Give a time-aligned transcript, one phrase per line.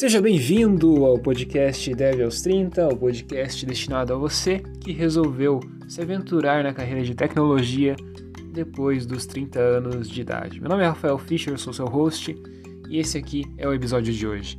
[0.00, 6.00] Seja bem-vindo ao podcast Dev aos 30, o podcast destinado a você que resolveu se
[6.00, 7.94] aventurar na carreira de tecnologia
[8.50, 10.58] depois dos 30 anos de idade.
[10.58, 12.34] Meu nome é Rafael Fischer, sou seu host
[12.88, 14.56] e esse aqui é o episódio de hoje.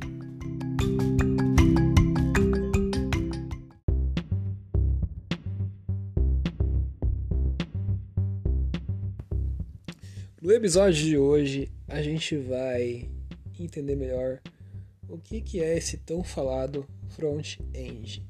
[10.40, 13.08] No episódio de hoje, a gente vai
[13.58, 14.38] entender melhor
[15.12, 18.26] o que, que é esse tão falado front-end.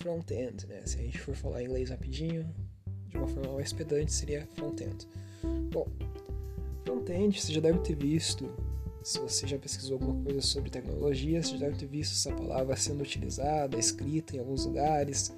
[0.00, 0.82] Front-end, né?
[0.84, 2.52] Se a gente for falar inglês rapidinho,
[3.06, 5.06] de uma forma mais pedante, seria front-end.
[5.70, 5.86] Bom,
[6.84, 8.52] front-end você já deve ter visto,
[9.04, 12.74] se você já pesquisou alguma coisa sobre tecnologia, você já deve ter visto essa palavra
[12.74, 15.32] sendo utilizada, escrita em alguns lugares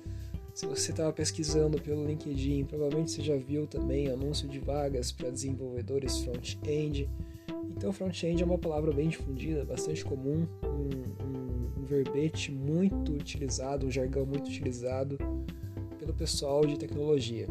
[0.54, 5.30] se você estava pesquisando pelo LinkedIn, provavelmente você já viu também anúncio de vagas para
[5.30, 7.08] desenvolvedores front-end.
[7.70, 13.86] Então, front-end é uma palavra bem difundida, bastante comum, um, um, um verbete muito utilizado,
[13.86, 15.16] um jargão muito utilizado
[15.98, 17.48] pelo pessoal de tecnologia.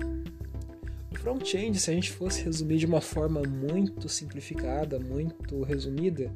[1.12, 6.32] O front-end, se a gente fosse resumir de uma forma muito simplificada, muito resumida,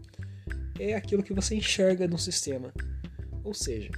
[0.80, 2.74] é aquilo que você enxerga no sistema.
[3.44, 3.92] Ou seja,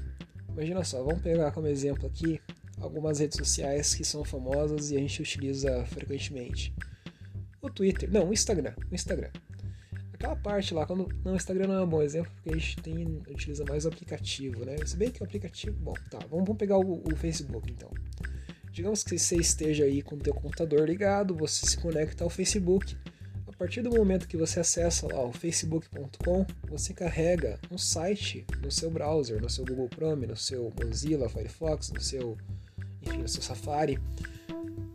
[0.49, 2.41] imagina só, vamos pegar como exemplo aqui
[2.79, 6.73] algumas redes sociais que são famosas e a gente utiliza frequentemente.
[7.61, 9.31] O Twitter, não, o Instagram, o Instagram.
[10.13, 11.07] Aquela parte lá, quando.
[11.23, 13.89] Não, o Instagram não é um bom exemplo, porque a gente tem, utiliza mais o
[13.89, 14.75] aplicativo, né?
[14.85, 15.77] Se bem que o aplicativo.
[15.79, 17.91] Bom, tá, vamos, pegar o, o Facebook então.
[18.71, 22.97] Digamos que você esteja aí com o teu computador ligado, você se conecta ao Facebook.
[23.47, 28.71] A partir do momento que você acessa lá o facebook.com, você carrega um site no
[28.71, 32.37] seu browser, no seu Google Chrome, no seu Mozilla Firefox, no seu
[33.15, 33.99] no seu Safari,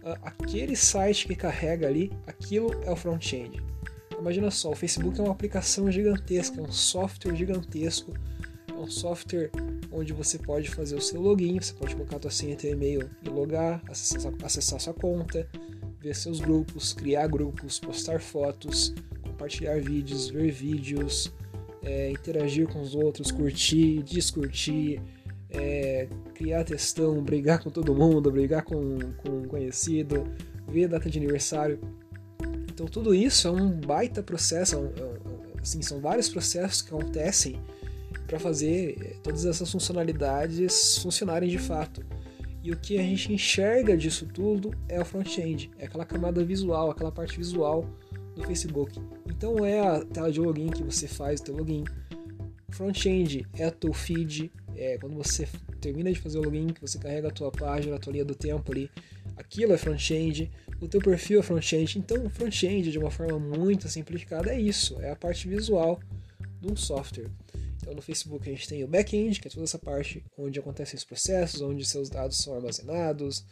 [0.05, 3.63] ah, aquele site que carrega ali, aquilo é o front-end.
[4.19, 8.13] Imagina só, o Facebook é uma aplicação gigantesca, é um software gigantesco,
[8.69, 9.51] é um software
[9.91, 13.11] onde você pode fazer o seu login, você pode colocar a sua senha e e-mail
[13.23, 15.49] e logar, acessar, acessar sua conta,
[16.01, 21.33] ver seus grupos, criar grupos, postar fotos, compartilhar vídeos, ver vídeos,
[21.83, 25.01] é, interagir com os outros, curtir, descurtir,
[25.53, 30.25] é, criar textão, brigar com todo mundo, brigar com, com um conhecido,
[30.67, 31.79] ver data de aniversário.
[32.71, 37.61] Então tudo isso é um baita processo, é é assim, são vários processos que acontecem
[38.27, 42.05] para fazer é, todas essas funcionalidades funcionarem de fato.
[42.63, 46.91] E o que a gente enxerga disso tudo é o front-end, é aquela camada visual,
[46.91, 47.85] aquela parte visual
[48.35, 49.01] do Facebook.
[49.27, 51.85] Então é a tela de login que você faz o teu login.
[52.71, 54.51] Front-end é o teu feed,
[54.83, 55.49] é, quando você
[55.81, 58.35] termina de fazer o login, que você carrega a tua página, a tua linha do
[58.35, 58.91] tempo ali,
[59.37, 60.51] aquilo é front-end,
[60.81, 61.99] o teu perfil é front-end.
[61.99, 66.01] Então, front-end, de uma forma muito simplificada, é isso, é a parte visual
[66.61, 67.31] de um software.
[67.77, 70.97] Então, no Facebook a gente tem o back-end, que é toda essa parte onde acontecem
[70.97, 73.45] os processos, onde seus dados são armazenados,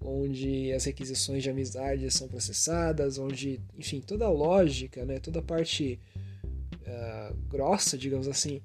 [0.00, 5.42] onde as requisições de amizade são processadas, onde, enfim, toda a lógica, né, toda a
[5.42, 6.00] parte
[6.82, 8.60] uh, grossa, digamos assim,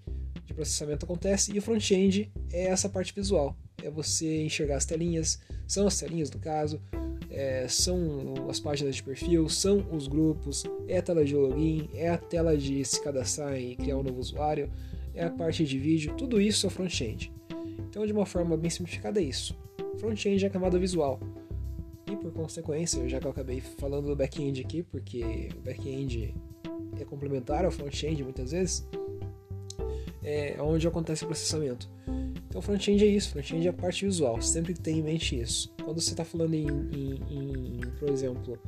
[0.52, 3.56] de processamento acontece, e o front-end é essa parte visual.
[3.82, 6.82] É você enxergar as telinhas, são as telinhas no caso,
[7.30, 12.10] é, são as páginas de perfil, são os grupos, é a tela de login, é
[12.10, 14.70] a tela de se cadastrar e criar um novo usuário,
[15.14, 17.32] é a parte de vídeo, tudo isso é front-end.
[17.90, 19.58] Então, de uma forma bem simplificada, é isso.
[19.98, 21.20] Front-end é a camada visual.
[22.10, 26.34] E por consequência, já que eu acabei falando do back-end aqui, porque o back-end
[27.00, 28.86] é complementar ao front-end muitas vezes,
[30.24, 31.90] é onde acontece o processamento.
[32.48, 35.74] Então, front-end é isso, front-end é a parte visual, sempre tem em mente isso.
[35.84, 38.60] Quando você está falando em, em, em, por exemplo,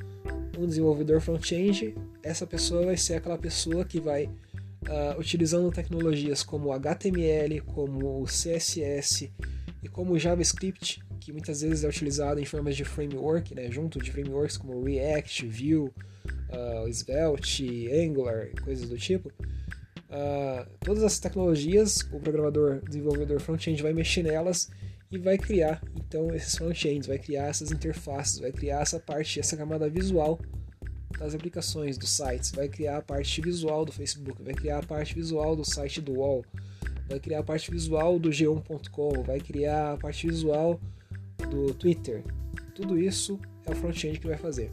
[0.58, 6.72] um desenvolvedor front-end, essa pessoa vai ser aquela pessoa que vai, uh, utilizando tecnologias como
[6.72, 9.32] HTML, como CSS
[9.82, 14.12] e como JavaScript, que muitas vezes é utilizado em formas de framework, né, junto de
[14.12, 19.32] frameworks como React, Vue, uh, Svelte, Angular, coisas do tipo,
[20.14, 24.70] uh, todas essas tecnologias, o programador, desenvolvedor front-end vai mexer nelas
[25.12, 29.58] e vai criar então esses front-ends, vai criar essas interfaces, vai criar essa parte, essa
[29.58, 30.40] camada visual
[31.18, 35.14] das aplicações, dos sites, vai criar a parte visual do Facebook, vai criar a parte
[35.14, 36.44] visual do site do UOL,
[37.08, 40.80] vai criar a parte visual do g1.com, vai criar a parte visual
[41.50, 42.24] do Twitter.
[42.74, 44.72] Tudo isso é o front-end que vai fazer.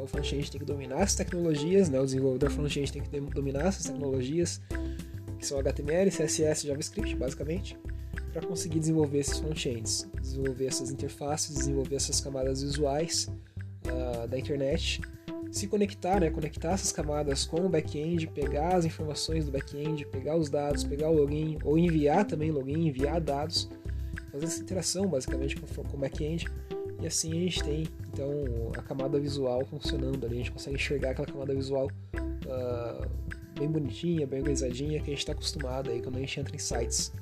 [0.00, 2.00] Então o front-end tem que dominar as tecnologias, né?
[2.00, 4.58] o desenvolvedor front-end tem que dominar essas tecnologias,
[5.38, 7.76] que são HTML, CSS, JavaScript, basicamente,
[8.32, 13.30] para conseguir desenvolver esses front-ends, desenvolver essas interfaces, desenvolver essas camadas visuais
[13.84, 15.02] uh, da internet
[15.50, 16.30] se conectar, né?
[16.30, 21.10] Conectar essas camadas com o back-end, pegar as informações do back-end, pegar os dados, pegar
[21.10, 23.68] o login, ou enviar também login, enviar dados,
[24.30, 25.66] fazer essa interação basicamente com
[25.96, 26.46] o back-end.
[27.00, 31.10] E assim a gente tem então a camada visual funcionando ali, a gente consegue enxergar
[31.10, 33.10] aquela camada visual uh,
[33.58, 36.58] bem bonitinha, bem organizadinha, que a gente está acostumado aí quando a gente entra em
[36.58, 37.12] sites,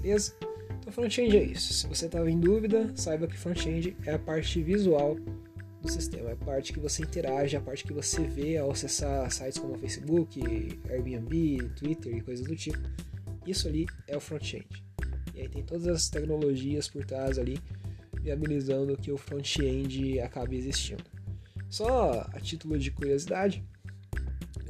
[0.00, 0.34] beleza?
[0.80, 1.74] Então front-end é isso.
[1.74, 5.16] Se você estava em dúvida, saiba que front-end é a parte visual
[5.82, 6.30] do sistema.
[6.30, 9.76] É a parte que você interage, a parte que você vê ao acessar sites como
[9.76, 10.40] Facebook,
[10.88, 12.78] Airbnb, Twitter e coisas do tipo.
[13.46, 14.66] Isso ali é o front-end.
[15.34, 17.58] E aí tem todas as tecnologias por trás ali,
[18.20, 21.04] viabilizando que o front-end acabe existindo.
[21.68, 23.64] Só a título de curiosidade,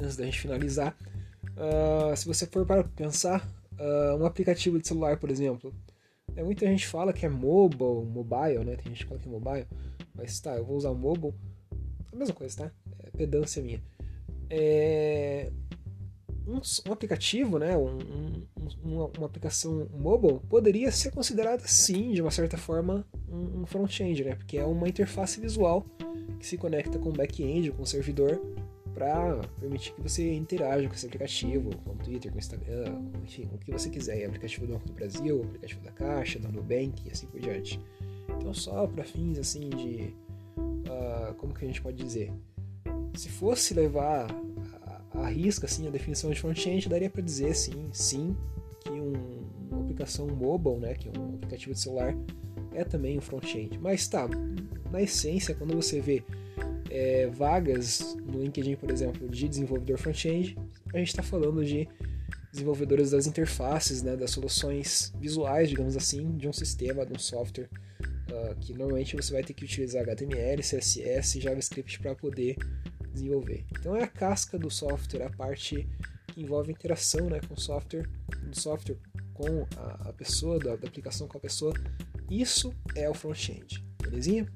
[0.00, 0.96] antes da gente finalizar,
[1.56, 3.48] uh, se você for para pensar,
[3.78, 5.72] uh, um aplicativo de celular, por exemplo,
[6.36, 8.76] é, muita gente fala que é mobile, mobile, né?
[8.76, 9.66] Tem gente que fala que é mobile,
[10.14, 11.34] mas tá, eu vou usar mobile.
[12.12, 12.72] A mesma coisa, tá?
[13.02, 13.82] É pedância minha.
[14.48, 15.50] É...
[16.48, 17.76] Um, um aplicativo, né?
[17.76, 18.46] Um, um,
[18.82, 24.34] uma, uma, aplicação mobile poderia ser considerada sim, de uma certa forma, um, front-end, né?
[24.34, 25.84] Porque é uma interface visual
[26.40, 28.40] que se conecta com o back-end, com o servidor,
[28.94, 33.48] para permitir que você interaja com esse aplicativo, com o Twitter, com o Instagram, enfim,
[33.52, 34.24] o que você quiser.
[34.24, 37.78] aplicativo do Banco do Brasil, aplicativo da Caixa, da Nubank e assim por diante.
[38.36, 40.14] Então, só para fins assim de.
[40.58, 42.32] Uh, como que a gente pode dizer?
[43.14, 44.26] Se fosse levar
[45.42, 48.36] risca assim, a definição de front-end, daria para dizer sim, sim,
[48.80, 49.12] que um,
[49.70, 52.14] uma aplicação mobile, né, que é um aplicativo de celular,
[52.74, 53.78] é também um front-end.
[53.78, 54.28] Mas tá,
[54.90, 56.22] na essência, quando você vê
[56.90, 60.56] é, vagas no LinkedIn, por exemplo, de desenvolvedor front-end,
[60.92, 61.88] a gente está falando de
[62.50, 67.68] desenvolvedores das interfaces, né, das soluções visuais, digamos assim, de um sistema, de um software,
[68.30, 72.56] uh, que normalmente você vai ter que utilizar HTML, CSS JavaScript para poder
[73.18, 73.64] desenvolver.
[73.70, 75.88] Então é a casca do software, a parte
[76.28, 78.08] que envolve interação né, com o software,
[78.42, 78.96] do software
[79.34, 81.72] com a, a pessoa, da, da aplicação com a pessoa.
[82.30, 84.46] Isso é o front-end, belezinha?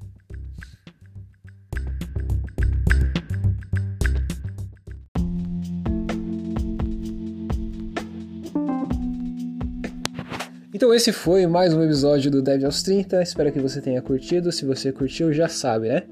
[10.75, 13.23] Então esse foi mais um episódio do Dev aos 30.
[13.23, 14.51] Espero que você tenha curtido.
[14.51, 16.03] Se você curtiu, já sabe, né?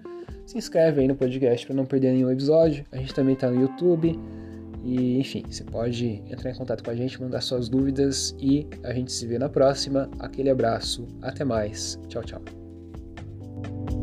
[0.50, 2.85] se inscreve aí no podcast para não perder nenhum episódio.
[2.91, 4.19] A gente também está no YouTube.
[4.82, 8.93] E enfim, você pode entrar em contato com a gente, mandar suas dúvidas e a
[8.93, 10.11] gente se vê na próxima.
[10.19, 11.99] Aquele abraço, até mais.
[12.08, 14.00] Tchau, tchau.